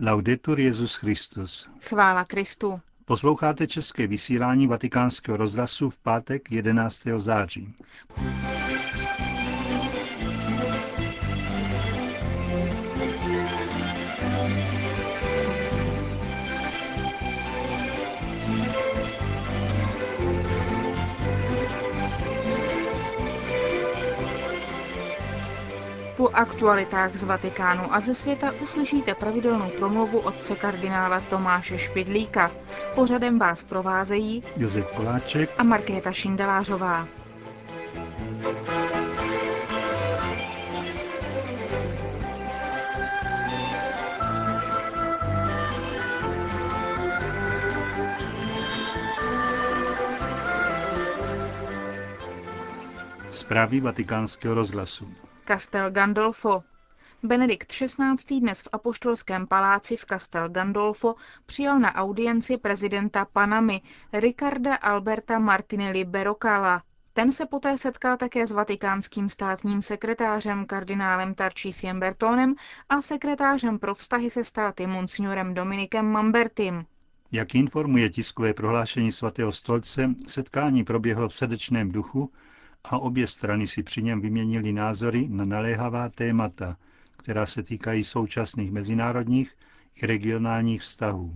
Laudetur 0.00 0.60
Jezus 0.60 0.96
Christus. 0.96 1.68
Chvála 1.80 2.24
Kristu. 2.24 2.80
Posloucháte 3.04 3.66
české 3.66 4.06
vysílání 4.06 4.66
Vatikánského 4.66 5.36
rozhlasu 5.36 5.90
v 5.90 5.98
pátek 5.98 6.52
11. 6.52 7.02
září. 7.18 7.74
Po 26.18 26.28
aktualitách 26.34 27.14
z 27.16 27.24
Vatikánu 27.24 27.94
a 27.94 28.00
ze 28.00 28.14
světa 28.14 28.52
uslyšíte 28.62 29.14
pravidelnou 29.14 29.70
promluvu 29.70 30.18
otce 30.18 30.56
kardinála 30.56 31.20
Tomáše 31.20 31.78
Špidlíka. 31.78 32.50
Pořadem 32.94 33.38
vás 33.38 33.64
provázejí 33.64 34.42
Josef 34.56 34.86
Koláček 34.96 35.50
a 35.58 35.62
Markéta 35.62 36.12
Šindelářová. 36.12 37.08
Zprávy 53.30 53.80
vatikánského 53.80 54.54
rozhlasu. 54.54 55.27
Castel 55.48 55.90
Gandolfo. 55.90 56.62
Benedikt 57.22 57.72
XVI. 57.72 58.40
dnes 58.40 58.62
v 58.62 58.68
apoštolském 58.72 59.46
paláci 59.46 59.96
v 59.96 60.04
Castel 60.04 60.48
Gandolfo 60.48 61.14
přijal 61.46 61.78
na 61.78 61.94
audienci 61.94 62.56
prezidenta 62.56 63.24
Panamy 63.24 63.80
Ricarda 64.12 64.74
Alberta 64.74 65.38
Martinelli 65.38 66.04
Berocala. 66.04 66.82
Ten 67.12 67.32
se 67.32 67.46
poté 67.46 67.78
setkal 67.78 68.16
také 68.16 68.46
s 68.46 68.52
vatikánským 68.52 69.28
státním 69.28 69.82
sekretářem 69.82 70.66
kardinálem 70.66 71.34
Tarčísiem 71.34 72.00
Bertonem 72.00 72.54
a 72.88 73.02
sekretářem 73.02 73.78
pro 73.78 73.94
vztahy 73.94 74.30
se 74.30 74.44
státy 74.44 74.86
monsignorem 74.86 75.54
Dominikem 75.54 76.06
Mambertim. 76.06 76.84
Jak 77.32 77.54
informuje 77.54 78.10
tiskové 78.10 78.54
prohlášení 78.54 79.12
svatého 79.12 79.52
stolce, 79.52 80.14
setkání 80.26 80.84
proběhlo 80.84 81.28
v 81.28 81.34
srdečném 81.34 81.92
duchu 81.92 82.32
a 82.90 82.98
obě 82.98 83.26
strany 83.26 83.66
si 83.66 83.82
při 83.82 84.02
něm 84.02 84.20
vyměnili 84.20 84.72
názory 84.72 85.28
na 85.28 85.44
naléhavá 85.44 86.08
témata, 86.08 86.76
která 87.16 87.46
se 87.46 87.62
týkají 87.62 88.04
současných 88.04 88.72
mezinárodních 88.72 89.56
i 90.02 90.06
regionálních 90.06 90.82
vztahů. 90.82 91.34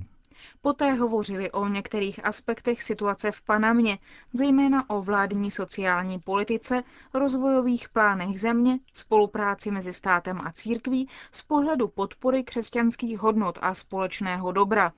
Poté 0.60 0.92
hovořili 0.92 1.50
o 1.50 1.68
některých 1.68 2.24
aspektech 2.24 2.82
situace 2.82 3.32
v 3.32 3.42
Panamě, 3.42 3.98
zejména 4.32 4.90
o 4.90 5.02
vládní 5.02 5.50
sociální 5.50 6.18
politice, 6.18 6.82
rozvojových 7.14 7.88
plánech 7.88 8.40
země, 8.40 8.78
spolupráci 8.92 9.70
mezi 9.70 9.92
státem 9.92 10.40
a 10.40 10.52
církví 10.52 11.08
z 11.32 11.42
pohledu 11.42 11.88
podpory 11.88 12.44
křesťanských 12.44 13.18
hodnot 13.18 13.58
a 13.62 13.74
společného 13.74 14.52
dobra. 14.52 14.92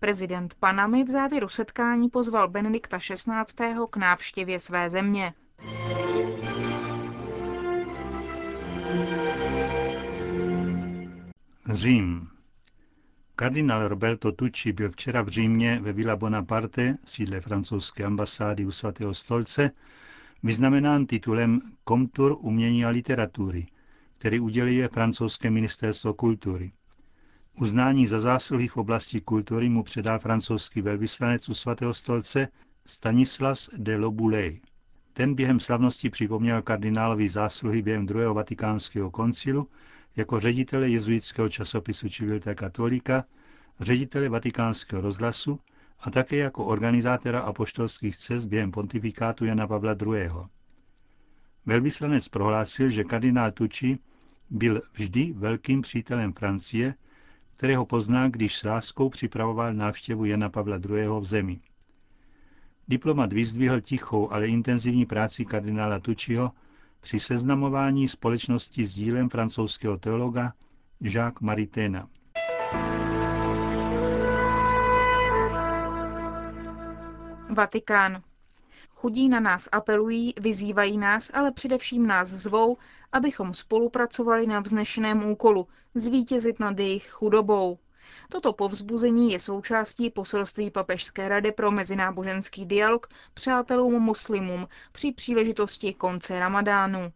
Prezident 0.00 0.54
Panamy 0.54 1.04
v 1.04 1.10
závěru 1.10 1.48
setkání 1.48 2.08
pozval 2.08 2.48
Benedikta 2.48 2.98
XVI. 2.98 3.74
k 3.90 3.96
návštěvě 3.96 4.60
své 4.60 4.90
země. 4.90 5.34
Řím. 11.74 12.28
Kardinál 13.36 13.88
Roberto 13.88 14.32
Tucci 14.32 14.72
byl 14.72 14.90
včera 14.90 15.22
v 15.22 15.28
Římě 15.28 15.80
ve 15.82 15.92
Villa 15.92 16.16
Bonaparte, 16.16 16.98
sídle 17.04 17.40
francouzské 17.40 18.04
ambasády 18.04 18.66
u 18.66 18.70
svatého 18.70 19.14
stolce, 19.14 19.70
vyznamenán 20.42 21.06
titulem 21.06 21.60
Komtur 21.84 22.36
umění 22.40 22.84
a 22.84 22.88
literatury, 22.88 23.66
který 24.18 24.40
uděluje 24.40 24.88
francouzské 24.88 25.50
ministerstvo 25.50 26.14
kultury. 26.14 26.72
Uznání 27.60 28.06
za 28.06 28.20
zásluhy 28.20 28.68
v 28.68 28.76
oblasti 28.76 29.20
kultury 29.20 29.68
mu 29.68 29.82
předá 29.82 30.18
francouzský 30.18 30.82
velvyslanec 30.82 31.48
u 31.48 31.54
svatého 31.54 31.94
stolce 31.94 32.48
Stanislas 32.86 33.70
de 33.76 33.96
Lobulej. 33.96 34.60
Ten 35.12 35.34
během 35.34 35.60
slavnosti 35.60 36.10
připomněl 36.10 36.62
kardinálovi 36.62 37.28
zásluhy 37.28 37.82
během 37.82 38.06
druhého 38.06 38.34
vatikánského 38.34 39.10
koncilu 39.10 39.68
jako 40.16 40.40
ředitele 40.40 40.88
jezuitského 40.88 41.48
časopisu 41.48 42.08
Civilta 42.08 42.54
Katolika, 42.54 43.24
ředitele 43.80 44.28
vatikánského 44.28 45.02
rozhlasu 45.02 45.60
a 46.00 46.10
také 46.10 46.36
jako 46.36 46.64
organizátora 46.64 47.40
apoštolských 47.40 48.16
cest 48.16 48.44
během 48.44 48.70
pontifikátu 48.70 49.44
Jana 49.44 49.66
Pavla 49.66 49.96
II. 50.06 50.30
Velvyslanec 51.66 52.28
prohlásil, 52.28 52.90
že 52.90 53.04
kardinál 53.04 53.50
Tucci 53.50 53.98
byl 54.50 54.82
vždy 54.92 55.32
velkým 55.36 55.82
přítelem 55.82 56.32
Francie, 56.32 56.94
kterého 57.56 57.86
pozná, 57.86 58.28
když 58.28 58.56
s 58.56 58.64
láskou 58.64 59.08
připravoval 59.08 59.74
návštěvu 59.74 60.24
Jana 60.24 60.48
Pavla 60.48 60.76
II. 60.76 61.06
v 61.20 61.24
zemi. 61.24 61.60
Diplomat 62.88 63.32
vyzdvihl 63.32 63.80
tichou, 63.80 64.32
ale 64.32 64.48
intenzivní 64.48 65.06
práci 65.06 65.44
kardinála 65.44 65.98
Tučiho 65.98 66.50
při 67.04 67.20
seznamování 67.20 68.08
společnosti 68.08 68.86
s 68.86 68.94
dílem 68.94 69.28
francouzského 69.28 69.96
teologa 69.96 70.52
Jacques 71.00 71.40
Mariténa. 71.40 72.08
Vatikán. 77.50 78.22
Chudí 78.90 79.28
na 79.28 79.40
nás 79.40 79.68
apelují, 79.72 80.34
vyzývají 80.40 80.98
nás, 80.98 81.30
ale 81.34 81.52
především 81.52 82.06
nás 82.06 82.28
zvou, 82.28 82.76
abychom 83.12 83.54
spolupracovali 83.54 84.46
na 84.46 84.60
vznešeném 84.60 85.24
úkolu 85.24 85.68
zvítězit 85.94 86.60
nad 86.60 86.78
jejich 86.78 87.10
chudobou. 87.10 87.78
Toto 88.28 88.52
povzbuzení 88.52 89.32
je 89.32 89.38
součástí 89.38 90.10
poselství 90.10 90.70
Papežské 90.70 91.28
rady 91.28 91.52
pro 91.52 91.70
mezináboženský 91.70 92.66
dialog 92.66 93.08
přátelům 93.34 94.02
muslimům 94.02 94.68
při 94.92 95.12
příležitosti 95.12 95.94
konce 95.94 96.38
ramadánu. 96.38 97.12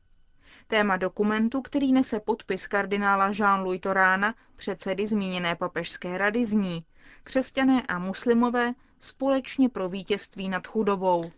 Téma 0.66 0.96
dokumentu, 0.96 1.62
který 1.62 1.92
nese 1.92 2.20
podpis 2.20 2.66
kardinála 2.66 3.30
Jean-Louis 3.30 3.80
Torána, 3.80 4.34
předsedy 4.56 5.06
zmíněné 5.06 5.56
papežské 5.56 6.18
rady, 6.18 6.46
zní 6.46 6.84
Křesťané 7.24 7.82
a 7.82 7.98
muslimové 7.98 8.74
společně 9.00 9.68
pro 9.68 9.88
vítězství 9.88 10.48
nad 10.48 10.66
chudobou. 10.66 11.30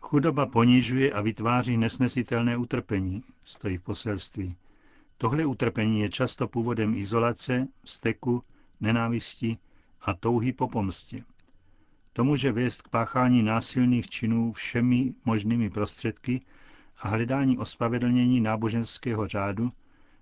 Chudoba 0.00 0.46
ponižuje 0.46 1.12
a 1.12 1.20
vytváří 1.20 1.76
nesnesitelné 1.76 2.56
utrpení, 2.56 3.22
stojí 3.44 3.76
v 3.76 3.82
poselství. 3.82 4.56
Tohle 5.18 5.44
utrpení 5.46 6.00
je 6.00 6.08
často 6.08 6.48
původem 6.48 6.94
izolace, 6.94 7.68
steku, 7.84 8.42
nenávisti 8.80 9.58
a 10.00 10.14
touhy 10.14 10.52
po 10.52 10.68
pomstě. 10.68 11.24
To 12.12 12.24
může 12.24 12.52
vést 12.52 12.82
k 12.82 12.88
páchání 12.88 13.42
násilných 13.42 14.08
činů 14.08 14.52
všemi 14.52 15.14
možnými 15.24 15.70
prostředky 15.70 16.40
a 16.98 17.08
hledání 17.08 17.58
ospravedlnění 17.58 18.40
náboženského 18.40 19.28
řádu, 19.28 19.72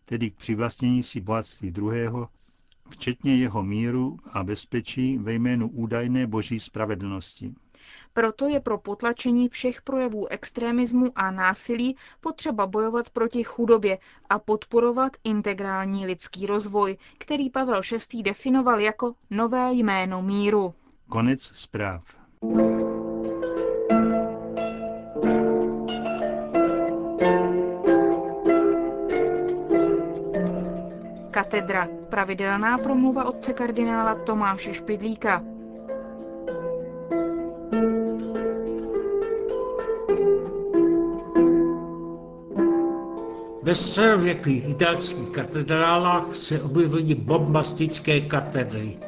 tedy 0.04 0.30
k 0.30 0.36
přivlastnění 0.36 1.02
si 1.02 1.20
bohatství 1.20 1.70
druhého, 1.70 2.28
včetně 2.90 3.36
jeho 3.36 3.62
míru 3.62 4.18
a 4.32 4.44
bezpečí 4.44 5.18
ve 5.18 5.32
jménu 5.34 5.68
údajné 5.68 6.26
boží 6.26 6.60
spravedlnosti. 6.60 7.54
Proto 8.12 8.48
je 8.48 8.60
pro 8.60 8.78
potlačení 8.78 9.48
všech 9.48 9.82
projevů 9.82 10.26
extremismu 10.26 11.12
a 11.16 11.30
násilí 11.30 11.96
potřeba 12.20 12.66
bojovat 12.66 13.10
proti 13.10 13.44
chudobě 13.44 13.98
a 14.30 14.38
podporovat 14.38 15.12
integrální 15.24 16.06
lidský 16.06 16.46
rozvoj, 16.46 16.96
který 17.18 17.50
Pavel 17.50 17.80
VI. 18.12 18.22
definoval 18.22 18.80
jako 18.80 19.14
nové 19.30 19.72
jméno 19.72 20.22
míru. 20.22 20.74
Konec 21.08 21.42
zpráv. 21.42 22.04
Katedra. 31.30 31.88
Pravidelná 32.08 32.78
promluva 32.78 33.24
otce 33.24 33.52
kardinála 33.52 34.14
Tomáše 34.14 34.72
Špidlíka. 34.72 35.51
Ve 43.62 43.74
středověkých 43.74 44.68
italských 44.68 45.30
katedrálách 45.30 46.34
se 46.34 46.62
objevují 46.62 47.14
bombastické 47.14 48.20
katedry, 48.20 48.98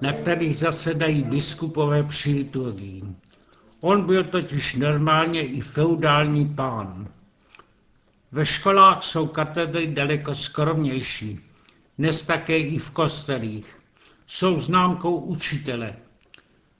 na 0.00 0.12
kterých 0.12 0.56
zasedají 0.56 1.22
biskupové 1.22 2.02
při 2.02 2.30
liturgii. 2.32 3.02
On 3.80 4.06
byl 4.06 4.24
totiž 4.24 4.74
normálně 4.74 5.42
i 5.42 5.60
feudální 5.60 6.54
pán. 6.54 7.08
Ve 8.32 8.44
školách 8.44 9.02
jsou 9.02 9.26
katedry 9.26 9.86
daleko 9.86 10.34
skromnější, 10.34 11.40
dnes 11.98 12.22
také 12.22 12.58
i 12.58 12.78
v 12.78 12.90
kostelích. 12.90 13.76
jsou 14.26 14.60
známkou 14.60 15.16
učitele. 15.16 15.96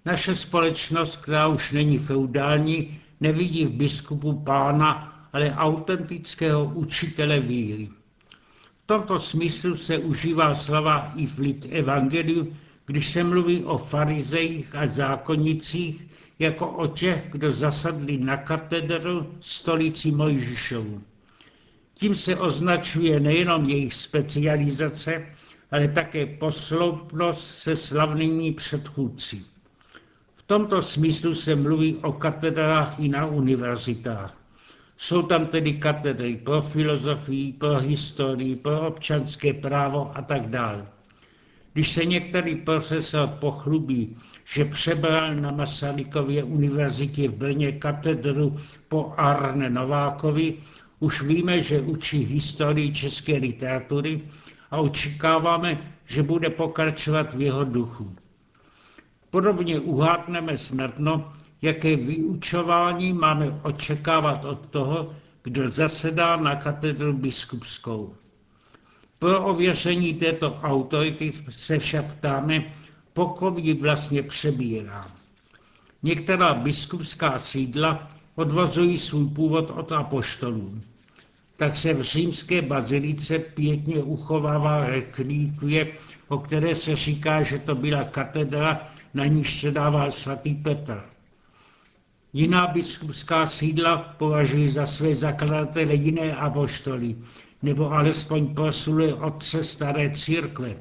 Naše 0.04 0.34
společnost, 0.34 1.16
která 1.16 1.46
už 1.46 1.72
není 1.72 1.98
feudální, 1.98 3.00
nevidí 3.20 3.64
v 3.64 3.70
biskupu 3.70 4.32
pána, 4.32 5.13
ale 5.34 5.50
autentického 5.54 6.64
učitele 6.64 7.40
víry. 7.40 7.88
V 8.84 8.86
tomto 8.86 9.18
smyslu 9.18 9.76
se 9.76 9.98
užívá 9.98 10.54
slova 10.54 11.12
i 11.16 11.26
v 11.26 11.38
lid 11.38 11.66
evangeliu, 11.70 12.56
když 12.86 13.10
se 13.10 13.24
mluví 13.24 13.64
o 13.64 13.78
farizejích 13.78 14.74
a 14.74 14.86
zákonnicích, 14.86 16.06
jako 16.38 16.68
o 16.68 16.86
těch, 16.86 17.28
kdo 17.30 17.52
zasadli 17.52 18.18
na 18.18 18.36
katedru 18.36 19.34
stolici 19.40 20.10
Mojžišovu. 20.10 21.02
Tím 21.94 22.14
se 22.14 22.36
označuje 22.36 23.20
nejenom 23.20 23.68
jejich 23.68 23.94
specializace, 23.94 25.26
ale 25.70 25.88
také 25.88 26.26
posloupnost 26.26 27.58
se 27.58 27.76
slavnými 27.76 28.52
předchůdci. 28.52 29.42
V 30.34 30.42
tomto 30.42 30.82
smyslu 30.82 31.34
se 31.34 31.56
mluví 31.56 31.96
o 31.96 32.12
katedrách 32.12 33.00
i 33.00 33.08
na 33.08 33.26
univerzitách. 33.26 34.43
Jsou 34.96 35.22
tam 35.22 35.46
tedy 35.46 35.72
katedry 35.74 36.36
pro 36.36 36.60
filozofii, 36.62 37.52
pro 37.52 37.78
historii, 37.78 38.56
pro 38.56 38.86
občanské 38.88 39.52
právo 39.52 40.12
a 40.14 40.22
tak 40.22 40.48
dále. 40.48 40.86
Když 41.72 41.92
se 41.92 42.04
některý 42.04 42.54
profesor 42.54 43.28
pochlubí, 43.28 44.16
že 44.44 44.64
přebral 44.64 45.34
na 45.34 45.50
Masarykově 45.50 46.44
univerzitě 46.44 47.28
v 47.28 47.34
Brně 47.34 47.72
katedru 47.72 48.56
po 48.88 49.14
Arne 49.16 49.70
Novákovi, 49.70 50.54
už 51.00 51.22
víme, 51.22 51.62
že 51.62 51.80
učí 51.80 52.18
historii 52.24 52.92
české 52.92 53.36
literatury 53.36 54.20
a 54.70 54.76
očekáváme, 54.80 55.92
že 56.04 56.22
bude 56.22 56.50
pokračovat 56.50 57.34
v 57.34 57.40
jeho 57.40 57.64
duchu. 57.64 58.16
Podobně 59.30 59.80
uhádneme 59.80 60.56
snadno, 60.56 61.32
jaké 61.64 61.96
vyučování 61.96 63.12
máme 63.12 63.60
očekávat 63.62 64.44
od 64.44 64.66
toho, 64.70 65.14
kdo 65.42 65.68
zasedá 65.68 66.36
na 66.36 66.56
katedru 66.56 67.12
biskupskou. 67.12 68.14
Pro 69.18 69.44
ověření 69.44 70.14
této 70.14 70.54
autority 70.62 71.32
se 71.50 71.78
však 71.78 72.12
ptáme, 72.14 72.64
pokud 73.12 73.58
ji 73.58 73.74
vlastně 73.74 74.22
přebírá. 74.22 75.04
Některá 76.02 76.54
biskupská 76.54 77.38
sídla 77.38 78.08
odvozují 78.34 78.98
svůj 78.98 79.28
původ 79.28 79.70
od 79.70 79.92
apoštolů. 79.92 80.80
Tak 81.56 81.76
se 81.76 81.94
v 81.94 82.02
římské 82.02 82.62
bazilice 82.62 83.38
pěkně 83.38 84.02
uchovává 84.02 84.86
reklíkvie, 84.86 85.86
o 86.28 86.38
které 86.38 86.74
se 86.74 86.96
říká, 86.96 87.42
že 87.42 87.58
to 87.58 87.74
byla 87.74 88.04
katedra, 88.04 88.80
na 89.14 89.26
níž 89.26 89.60
se 89.60 89.70
dával 89.70 90.10
svatý 90.10 90.54
Petr. 90.54 91.13
Jiná 92.36 92.66
biskupská 92.66 93.46
sídla 93.46 93.96
považují 93.98 94.68
za 94.68 94.86
své 94.86 95.14
zakladatele 95.14 95.94
jiné 95.94 96.34
apoštoly, 96.34 97.16
nebo 97.62 97.92
alespoň 97.92 98.54
posiluje 98.54 99.14
otce 99.14 99.62
staré 99.62 100.10
církve, 100.10 100.76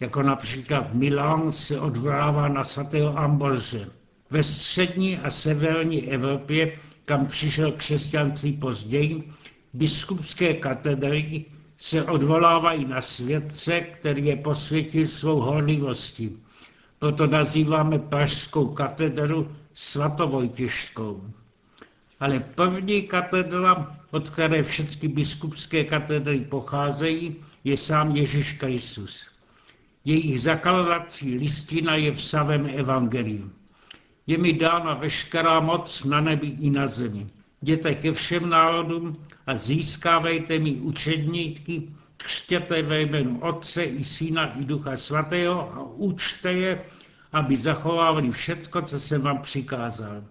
jako 0.00 0.22
například 0.22 0.94
Milán 0.94 1.52
se 1.52 1.80
odvolává 1.80 2.48
na 2.48 2.64
svatého 2.64 3.18
Amborze. 3.18 3.88
Ve 4.30 4.42
střední 4.42 5.18
a 5.18 5.30
severní 5.30 6.10
Evropě, 6.10 6.72
kam 7.04 7.26
přišel 7.26 7.72
křesťanství 7.72 8.52
později, 8.52 9.30
biskupské 9.72 10.54
katedry 10.54 11.44
se 11.78 12.04
odvolávají 12.04 12.84
na 12.86 13.00
světce, 13.00 13.80
který 13.80 14.26
je 14.26 14.36
posvětil 14.36 15.06
svou 15.06 15.40
horlivostí. 15.40 16.36
Proto 16.98 17.26
nazýváme 17.26 17.98
Pražskou 17.98 18.66
katedru 18.68 19.48
svatovojtěžskou. 19.80 21.24
Ale 22.20 22.40
první 22.40 23.02
katedra, 23.02 23.96
od 24.10 24.30
které 24.30 24.62
všechny 24.62 25.08
biskupské 25.08 25.84
katedry 25.84 26.40
pocházejí, 26.40 27.36
je 27.64 27.76
sám 27.76 28.16
Ježíš 28.16 28.52
Kristus. 28.52 29.26
Jejich 30.04 30.40
zakladací 30.40 31.38
listina 31.38 31.96
je 31.96 32.12
v 32.12 32.20
samém 32.20 32.66
evangeliu. 32.76 33.50
Je 34.26 34.38
mi 34.38 34.52
dána 34.52 34.94
veškerá 34.94 35.60
moc 35.60 36.04
na 36.04 36.20
nebi 36.20 36.46
i 36.46 36.70
na 36.70 36.86
zemi. 36.86 37.26
Jděte 37.62 37.94
ke 37.94 38.12
všem 38.12 38.50
národům 38.50 39.16
a 39.46 39.56
získávejte 39.56 40.58
mi 40.58 40.72
učedníky, 40.72 41.88
křtěte 42.16 42.82
ve 42.82 43.00
jménu 43.00 43.40
Otce 43.40 43.84
i 43.84 44.04
Syna 44.04 44.60
i 44.60 44.64
Ducha 44.64 44.96
Svatého 44.96 45.72
a 45.72 45.82
učte 45.96 46.52
je, 46.52 46.84
aby 47.32 47.56
zachovávali 47.56 48.30
všecko, 48.30 48.82
co 48.82 49.00
jsem 49.00 49.20
vám 49.20 49.38
přikázal. 49.38 50.24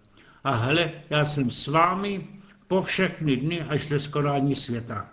A 0.43 0.51
hle, 0.55 0.91
já 1.09 1.25
jsem 1.25 1.51
s 1.51 1.67
vámi 1.67 2.27
po 2.67 2.81
všechny 2.81 3.37
dny 3.37 3.61
až 3.61 3.85
do 3.85 3.99
skonání 3.99 4.55
světa. 4.55 5.09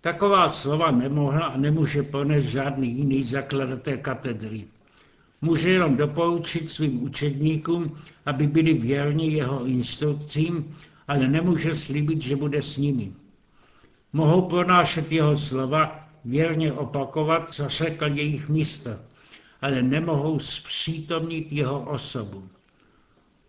Taková 0.00 0.48
slova 0.48 0.90
nemohla 0.90 1.46
a 1.46 1.56
nemůže 1.56 2.02
ponést 2.02 2.48
žádný 2.48 2.92
jiný 2.92 3.22
zakladatel 3.22 3.96
katedry. 3.96 4.64
Může 5.40 5.70
jenom 5.70 5.96
doporučit 5.96 6.70
svým 6.70 7.02
učedníkům, 7.02 7.96
aby 8.26 8.46
byli 8.46 8.74
věrni 8.74 9.32
jeho 9.32 9.64
instrukcím, 9.64 10.76
ale 11.08 11.28
nemůže 11.28 11.74
slíbit, 11.74 12.22
že 12.22 12.36
bude 12.36 12.62
s 12.62 12.76
nimi. 12.76 13.12
Mohou 14.12 14.42
pronášet 14.42 15.12
jeho 15.12 15.38
slova, 15.38 16.08
věrně 16.24 16.72
opakovat, 16.72 17.50
co 17.50 17.68
řekl 17.68 18.06
jejich 18.06 18.48
místo, 18.48 18.90
ale 19.60 19.82
nemohou 19.82 20.38
zpřítomnit 20.38 21.52
jeho 21.52 21.80
osobu. 21.80 22.48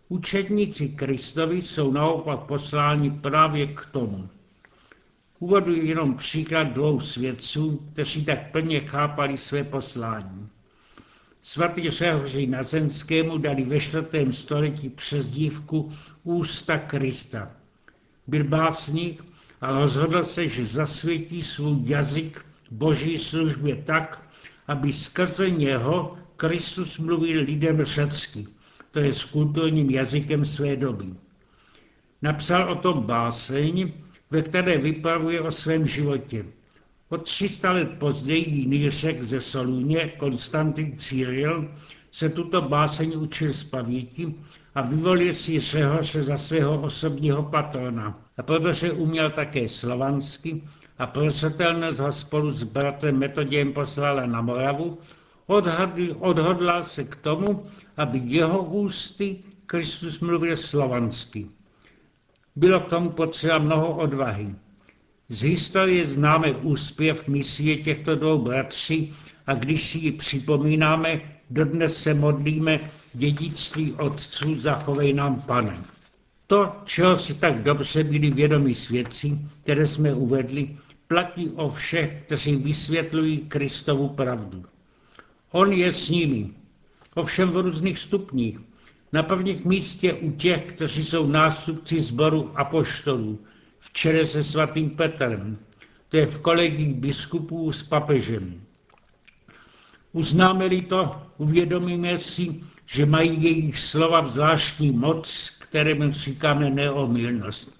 Učedníci 0.08 0.88
Kristovi 0.88 1.62
jsou 1.62 1.92
naopak 1.92 2.40
posláni 2.40 3.10
právě 3.10 3.66
k 3.66 3.86
tomu. 3.86 4.28
Uvedu 5.38 5.74
jenom 5.74 6.14
příklad 6.14 6.64
dvou 6.64 7.00
svědců, 7.00 7.88
kteří 7.92 8.24
tak 8.24 8.52
plně 8.52 8.80
chápali 8.80 9.36
své 9.36 9.64
poslání. 9.64 10.48
Svatý 11.40 11.90
Řehoří 11.90 12.46
Nazenskému 12.46 13.38
dali 13.38 13.64
ve 13.64 13.80
čtvrtém 13.80 14.32
století 14.32 14.88
přezdívku 14.88 15.90
Ústa 16.24 16.78
Krista. 16.78 17.50
Byl 18.26 18.44
básník 18.44 19.24
a 19.60 19.72
rozhodl 19.72 20.22
se, 20.22 20.48
že 20.48 20.64
zasvětí 20.64 21.42
svůj 21.42 21.76
jazyk 21.84 22.44
boží 22.70 23.18
službě 23.18 23.76
tak, 23.76 24.30
aby 24.70 24.92
skrze 24.92 25.50
něho 25.50 26.16
Kristus 26.36 26.98
mluvil 26.98 27.42
lidem 27.42 27.84
řecky, 27.84 28.46
to 28.90 29.00
je 29.00 29.12
s 29.12 29.24
kulturním 29.24 29.90
jazykem 29.90 30.44
své 30.44 30.76
doby. 30.76 31.06
Napsal 32.22 32.72
o 32.72 32.74
tom 32.74 33.02
báseň, 33.02 33.92
ve 34.30 34.42
které 34.42 34.78
vypravuje 34.78 35.40
o 35.40 35.50
svém 35.50 35.86
životě. 35.86 36.44
O 37.08 37.18
300 37.18 37.72
let 37.72 37.88
později 37.98 38.50
jiný 38.50 38.90
řek 38.90 39.22
ze 39.22 39.40
Soluně, 39.40 40.12
Konstantin 40.18 40.98
Cyril, 40.98 41.74
se 42.10 42.28
tuto 42.28 42.62
báseň 42.62 43.12
učil 43.16 43.52
z 43.52 43.64
paměti 43.64 44.34
a 44.74 44.82
vyvolil 44.82 45.32
si 45.32 45.60
Řehoře 45.60 46.22
za 46.22 46.36
svého 46.36 46.82
osobního 46.82 47.42
patrona. 47.42 48.29
A 48.40 48.42
protože 48.42 48.92
uměl 48.92 49.30
také 49.30 49.68
slovansky 49.68 50.62
a 50.98 51.06
prositelnost 51.06 51.98
ho 51.98 52.12
spolu 52.12 52.50
s 52.50 52.62
bratrem 52.62 53.18
Metodiem 53.18 53.72
poslala 53.72 54.26
na 54.26 54.40
Moravu, 54.40 54.98
odhadl, 55.46 56.16
odhodlal 56.18 56.82
se 56.84 57.04
k 57.04 57.16
tomu, 57.16 57.66
aby 57.96 58.20
jeho 58.24 58.62
ústy 58.62 59.36
Kristus 59.66 60.20
mluvil 60.20 60.56
slovansky. 60.56 61.46
Bylo 62.56 62.80
k 62.80 62.88
tomu 62.88 63.10
potřeba 63.10 63.58
mnoho 63.58 63.96
odvahy. 63.96 64.54
Z 65.28 65.42
historie 65.42 66.06
známe 66.06 66.52
úspěch 66.52 67.28
misie 67.28 67.76
těchto 67.76 68.16
dvou 68.16 68.38
bratří 68.38 69.12
a 69.46 69.54
když 69.54 69.90
si 69.90 69.98
ji 69.98 70.12
připomínáme, 70.12 71.20
dodnes 71.50 72.02
se 72.02 72.14
modlíme 72.14 72.80
dědictví 73.12 73.92
otců 73.92 74.60
zachovej 74.60 75.12
nám 75.12 75.40
pane. 75.42 75.99
To, 76.50 76.72
čeho 76.84 77.16
si 77.16 77.34
tak 77.34 77.62
dobře 77.62 78.04
byli 78.04 78.30
vědomi 78.30 78.74
svědci, 78.74 79.38
které 79.62 79.86
jsme 79.86 80.14
uvedli, 80.14 80.76
platí 81.08 81.50
o 81.50 81.68
všech, 81.68 82.22
kteří 82.22 82.56
vysvětlují 82.56 83.38
Kristovu 83.38 84.08
pravdu. 84.08 84.64
On 85.50 85.72
je 85.72 85.92
s 85.92 86.08
nimi, 86.08 86.50
ovšem 87.14 87.50
v 87.50 87.56
různých 87.56 87.98
stupních. 87.98 88.58
Na 89.12 89.22
prvních 89.22 89.64
místě 89.64 90.12
u 90.12 90.30
těch, 90.30 90.72
kteří 90.72 91.04
jsou 91.04 91.26
nástupci 91.26 92.00
sboru 92.00 92.52
apoštolů, 92.54 93.38
v 93.78 93.92
čele 93.92 94.26
se 94.26 94.42
svatým 94.42 94.90
Petrem, 94.90 95.58
to 96.08 96.16
je 96.16 96.26
v 96.26 96.38
kolegii 96.38 96.94
biskupů 96.94 97.72
s 97.72 97.82
papežem. 97.82 98.60
Uznáme-li 100.12 100.82
to, 100.82 101.22
uvědomíme 101.38 102.18
si, 102.18 102.60
že 102.86 103.06
mají 103.06 103.42
jejich 103.42 103.78
slova 103.78 104.26
zvláštní 104.26 104.90
moc, 104.92 105.59
kterému 105.70 106.12
říkáme 106.12 106.70
neomylnost. 106.70 107.74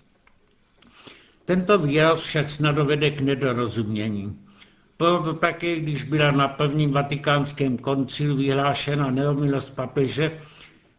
Tento 1.44 1.78
výraz 1.78 2.23
však 2.23 2.50
snad 2.50 2.73
dovede 2.73 3.11
k 3.11 3.20
nedorozumění. 3.20 4.38
Proto 4.97 5.35
také, 5.35 5.80
když 5.80 6.02
byla 6.02 6.30
na 6.30 6.49
prvním 6.49 6.92
vatikánském 6.92 7.78
koncilu 7.78 8.37
vyhlášena 8.37 9.11
neomilost 9.11 9.75
papeže, 9.75 10.38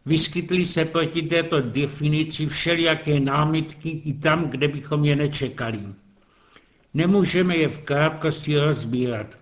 vyskytly 0.06 0.66
se 0.66 0.84
proti 0.84 1.22
této 1.22 1.60
definici 1.60 2.46
všelijaké 2.46 3.20
námitky 3.20 3.88
i 3.88 4.12
tam, 4.14 4.50
kde 4.50 4.68
bychom 4.68 5.04
je 5.04 5.16
nečekali. 5.16 5.80
Nemůžeme 6.94 7.56
je 7.56 7.68
v 7.68 7.78
krátkosti 7.78 8.58
rozbírat, 8.58 9.38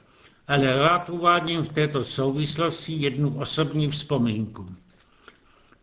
ale 0.48 0.74
rád 0.78 1.10
uvádím 1.10 1.62
v 1.62 1.68
této 1.72 2.04
souvislosti 2.04 2.92
jednu 2.92 3.38
osobní 3.38 3.88
vzpomínku. 3.88 4.66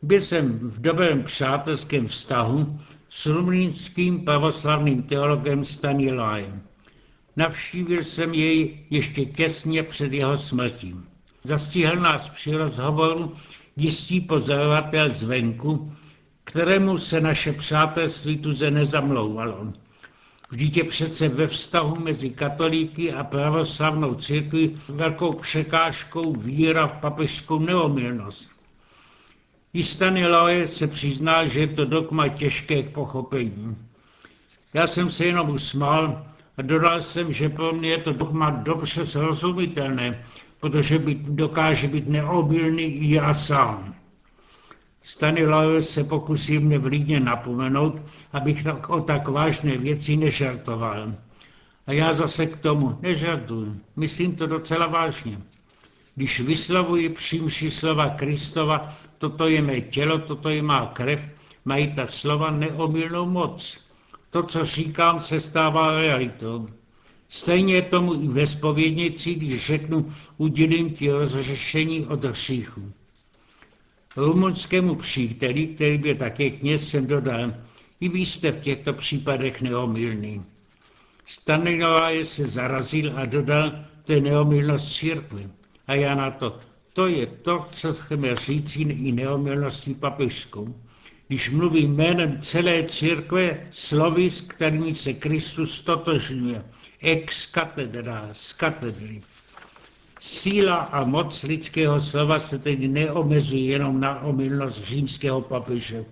Byl 0.02 0.20
jsem 0.20 0.60
v 0.60 0.82
dobrém 0.82 1.24
přátelském 1.24 2.08
vztahu 2.08 2.80
s 3.10 3.26
rumlínským 3.26 4.26
pravoslavným 4.26 5.04
teologem 5.04 5.66
Stanilajem. 5.66 6.62
Navštívil 7.36 8.04
jsem 8.04 8.34
jej 8.34 8.86
ještě 8.90 9.26
těsně 9.26 9.84
před 9.84 10.14
jeho 10.14 10.38
smrtí. 10.38 10.96
Zastihl 11.44 11.96
nás 11.96 12.30
při 12.30 12.56
rozhovoru 12.56 13.34
jistý 13.76 14.22
pozorovatel 14.22 15.10
zvenku, 15.10 15.94
kterému 16.44 16.98
se 16.98 17.22
naše 17.22 17.54
přátelství 17.54 18.38
tuze 18.38 18.72
nezamlouvalo. 18.72 19.74
Vždyť 20.50 20.78
je 20.78 20.84
přece 20.84 21.30
ve 21.30 21.48
vztahu 21.48 21.96
mezi 21.96 22.30
katolíky 22.30 23.14
a 23.14 23.24
pravoslavnou 23.24 24.16
církví 24.16 24.76
velkou 24.90 25.34
překážkou 25.34 26.34
víra 26.34 26.88
v 26.88 26.96
papežskou 26.96 27.60
neomilnost. 27.60 28.57
I 29.74 29.84
Stanilaje 29.84 30.68
se 30.68 30.88
přiznal, 30.88 31.48
že 31.48 31.60
je 31.60 31.68
to 31.68 31.86
dogma 31.86 32.28
těžké 32.28 32.84
k 32.84 32.94
pochopení. 32.94 33.78
Já 34.74 34.88
jsem 34.88 35.12
se 35.12 35.26
jenom 35.26 35.50
usmál 35.50 36.26
a 36.58 36.62
dodal 36.62 37.02
jsem, 37.02 37.32
že 37.34 37.50
pro 37.50 37.74
mě 37.74 37.90
je 37.90 37.98
to 37.98 38.14
dogma 38.14 38.50
dobře 38.50 39.06
srozumitelné, 39.06 40.24
protože 40.60 41.00
by, 41.00 41.16
dokáže 41.16 41.88
být 41.88 42.08
neobilný 42.10 42.84
i 42.84 43.14
já 43.14 43.34
sám. 43.34 43.96
Stanislav 45.02 45.84
se 45.84 46.04
pokusí 46.04 46.60
mě 46.60 46.80
vlídně 46.80 47.20
napomenout, 47.20 48.02
abych 48.34 48.64
tak 48.64 48.90
o 48.90 49.02
tak 49.02 49.28
vážné 49.28 49.78
věci 49.78 50.18
nežartoval. 50.18 51.14
A 51.88 51.94
já 51.94 52.14
zase 52.14 52.46
k 52.46 52.58
tomu 52.58 52.98
nežartuju. 53.02 53.78
Myslím 53.96 54.36
to 54.36 54.48
docela 54.48 54.88
vážně. 54.88 55.38
Když 56.18 56.40
vyslovuji 56.40 57.10
přímší 57.10 57.72
slova 57.72 58.10
Kristova, 58.10 58.94
toto 59.18 59.48
je 59.48 59.62
mé 59.62 59.82
tělo, 59.82 60.18
toto 60.20 60.50
je 60.50 60.62
má 60.62 60.86
krev, 60.86 61.30
mají 61.66 61.94
ta 61.94 62.06
slova 62.06 62.52
neomilnou 62.52 63.26
moc. 63.30 63.80
To, 64.30 64.44
co 64.44 64.66
říkám, 64.66 65.22
se 65.22 65.40
stává 65.40 66.00
realitou. 66.00 66.70
Stejně 67.30 67.74
je 67.74 67.82
tomu 67.82 68.24
i 68.24 68.28
ve 68.28 68.48
spovědnici, 68.48 69.36
když 69.36 69.66
řeknu, 69.66 70.12
udělím 70.38 70.94
ti 70.94 71.12
rozřešení 71.12 72.06
od 72.06 72.24
hříchu. 72.24 72.92
Rumunskému 74.16 74.96
příteli, 74.96 75.68
který 75.68 75.98
byl 75.98 76.16
také 76.16 76.50
kněz, 76.50 76.90
jsem 76.90 77.08
dodal, 77.08 77.54
i 78.00 78.10
vy 78.10 78.20
jste 78.20 78.52
v 78.52 78.60
těchto 78.60 78.94
případech 78.94 79.62
neomilný. 79.62 80.44
Stanislav 81.26 82.14
se 82.24 82.48
zarazil 82.48 83.14
a 83.16 83.26
dodal, 83.26 83.72
to 84.06 84.14
je 84.14 84.22
neomilnost 84.22 84.96
církve. 84.96 85.57
A 85.88 85.94
já 85.94 86.16
na 86.16 86.32
to, 86.32 86.60
to 86.94 87.08
je 87.08 87.26
to, 87.26 87.66
co 87.72 87.94
chceme 87.94 88.36
říct 88.36 88.76
i 88.76 89.12
neomilností 89.12 89.94
papežskou. 89.94 90.76
Když 91.28 91.50
mluví 91.50 91.88
jménem 91.88 92.42
celé 92.42 92.84
církve 92.84 93.68
slovy, 93.72 94.30
s 94.30 94.42
kterými 94.42 94.96
se 94.96 95.14
Kristus 95.14 95.82
totožňuje, 95.82 96.66
ex 97.02 97.46
katedra, 97.46 98.30
z 98.32 98.54
katedry. 98.54 99.22
Síla 100.20 100.76
a 100.76 101.06
moc 101.06 101.44
lidského 101.44 102.00
slova 102.00 102.40
se 102.40 102.60
tedy 102.60 102.88
neomezuje 102.88 103.64
jenom 103.64 104.00
na 104.00 104.22
omylnost 104.22 104.84
římského 104.84 105.42
papeže. 105.42 106.06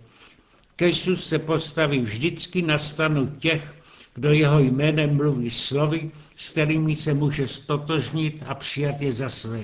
Kristus 0.76 1.28
se 1.28 1.40
postaví 1.40 2.00
vždycky 2.00 2.62
na 2.62 2.78
stranu 2.78 3.28
těch, 3.28 3.76
kdo 4.16 4.32
jeho 4.32 4.60
jménem 4.60 5.16
mluví 5.16 5.50
slovy, 5.50 6.12
s 6.36 6.50
kterými 6.50 6.96
se 6.96 7.14
může 7.14 7.48
stotožnit 7.48 8.44
a 8.48 8.56
přijat 8.56 9.02
je 9.02 9.12
za 9.12 9.30
své. 9.30 9.64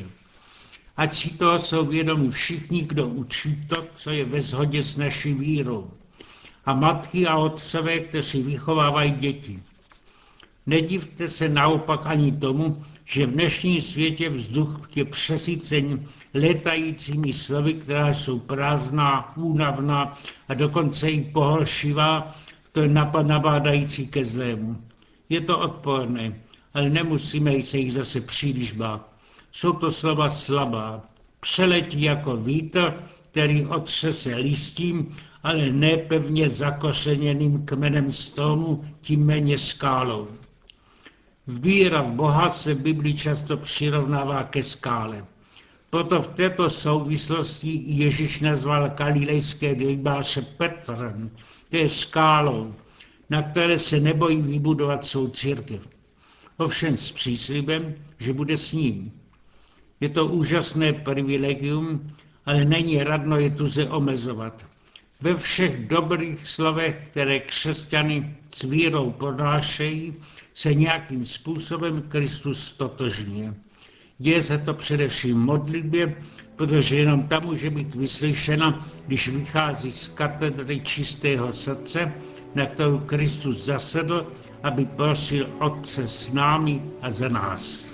Ať 0.98 1.16
si 1.16 1.30
toho 1.38 1.60
jsou 1.60 1.86
vědomi 1.86 2.32
všichni, 2.32 2.82
kdo 2.82 3.08
učí 3.08 3.66
to, 3.68 3.86
co 3.96 4.12
je 4.12 4.26
ve 4.26 4.42
shodě 4.42 4.84
s 4.84 4.98
naší 4.98 5.34
vírou. 5.34 5.92
A 6.66 6.74
matky 6.74 7.28
a 7.28 7.38
otcové, 7.38 8.00
kteří 8.00 8.42
vychovávají 8.44 9.12
děti. 9.12 9.60
Nedivte 10.66 11.28
se 11.28 11.50
naopak 11.50 12.06
ani 12.06 12.32
tomu, 12.32 12.84
že 13.06 13.26
v 13.26 13.32
dnešním 13.32 13.82
světě 13.82 14.30
vzduch 14.30 14.90
je 14.96 15.06
přesycen 15.06 16.06
letajícími 16.34 17.34
slovy, 17.34 17.74
která 17.74 18.14
jsou 18.14 18.40
prázdná, 18.40 19.38
únavná 19.38 20.14
a 20.48 20.54
dokonce 20.54 21.10
i 21.10 21.22
pohoršivá, 21.22 22.36
to 22.72 22.82
je 22.82 22.90
nabádající 23.24 24.08
ke 24.08 24.26
zlému. 24.26 24.78
Je 25.30 25.42
to 25.42 25.60
odporné, 25.60 26.42
ale 26.74 26.90
nemusíme 26.90 27.62
se 27.62 27.78
jich 27.78 27.94
zase 27.94 28.22
příliš 28.22 28.72
bát. 28.72 29.10
Jsou 29.52 29.74
to 29.74 29.92
slova 29.92 30.30
slabá, 30.30 31.02
přeletí 31.40 32.02
jako 32.02 32.38
vítr, 32.38 32.94
který 33.32 33.66
otřese 33.66 34.36
listím, 34.36 35.16
ale 35.44 35.70
nepevně 35.70 36.50
zakořeněným 36.50 37.66
kmenem 37.66 38.12
stromu, 38.12 38.86
tím 39.02 39.26
méně 39.26 39.58
skálou. 39.58 40.28
Víra 41.48 42.02
v 42.02 42.12
Boha 42.12 42.50
se 42.50 42.74
v 42.74 42.80
Biblii 42.80 43.14
často 43.14 43.58
přirovnává 43.58 44.44
ke 44.44 44.64
skále. 44.64 45.26
Proto 45.90 46.22
v 46.22 46.28
této 46.28 46.70
souvislosti 46.70 47.82
Ježíš 47.86 48.40
nazval 48.40 48.90
galilejské 48.90 49.74
rybáře 49.74 50.42
Petrem, 50.42 51.32
to 51.72 51.78
je 51.78 51.90
skálou, 51.90 52.76
na 53.30 53.42
které 53.44 53.78
se 53.78 54.00
nebojí 54.00 54.42
vybudovat 54.42 55.06
svou 55.06 55.28
církev. 55.28 55.88
Ovšem 56.58 56.98
s 56.98 57.12
příslibem, 57.12 57.96
že 58.20 58.34
bude 58.34 58.58
s 58.58 58.74
ním. 58.74 59.12
Je 60.00 60.10
to 60.10 60.28
úžasné 60.28 60.94
privilegium, 60.94 62.08
ale 62.46 62.66
není 62.66 63.04
radno 63.04 63.38
je 63.40 63.50
tuze 63.50 63.90
omezovat. 63.90 64.66
Ve 65.22 65.36
všech 65.36 65.88
dobrých 65.88 66.48
slovech, 66.48 67.08
které 67.08 67.40
křesťany 67.40 68.36
s 68.56 68.62
vírou 68.62 69.12
pronášejí, 69.12 70.14
se 70.54 70.74
nějakým 70.74 71.26
způsobem 71.26 72.04
Kristus 72.08 72.72
totožňuje. 72.72 73.54
Děje 74.18 74.42
se 74.42 74.58
to 74.58 74.74
především 74.74 75.40
modlitbě, 75.40 76.16
protože 76.62 76.98
jenom 76.98 77.24
tam 77.28 77.46
může 77.46 77.70
být 77.70 77.96
vyslyšena, 77.96 78.86
když 79.08 79.28
vychází 79.28 79.92
z 79.92 80.08
katedry 80.08 80.80
čistého 80.80 81.52
srdce, 81.52 82.14
na 82.56 82.66
kterou 82.66 83.00
Kristus 83.00 83.66
zasedl, 83.66 84.28
aby 84.64 84.86
prosil 84.86 85.50
Otce 85.60 86.08
s 86.08 86.34
námi 86.34 86.82
a 87.02 87.12
za 87.12 87.28
nás. 87.28 87.90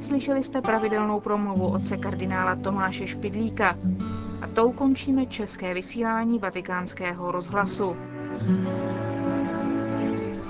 Slyšeli 0.00 0.42
jste 0.42 0.60
pravidelnou 0.60 1.20
promluvu 1.20 1.68
otce 1.68 1.96
kardinála 1.96 2.56
Tomáše 2.56 3.06
Špidlíka. 3.06 3.78
A 4.42 4.46
tou 4.46 4.72
končíme 4.72 5.26
české 5.26 5.74
vysílání 5.74 6.38
vatikánského 6.38 7.32
rozhlasu. 7.32 7.96